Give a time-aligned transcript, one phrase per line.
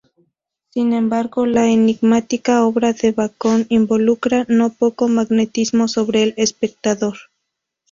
[0.71, 7.17] Sin embargo, la enigmática obra de Bacon involucra no poco magnetismo sobre el espectador.